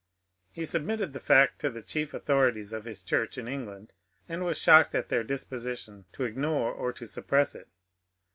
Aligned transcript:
He 0.51 0.65
submitted 0.65 1.13
the 1.13 1.19
fact 1.19 1.59
to 1.61 1.69
the 1.69 1.83
chief 1.83 2.11
authorities 2.15 2.73
of 2.73 2.85
his 2.85 3.03
church 3.03 3.37
in 3.37 3.47
England, 3.47 3.93
and 4.27 4.43
was 4.43 4.57
shocked 4.57 4.95
at 4.95 5.09
their 5.09 5.23
disposition 5.23 6.05
to 6.13 6.23
ignore 6.23 6.73
or 6.73 6.91
to 6.91 7.05
suppress 7.05 7.53
it. 7.53 7.67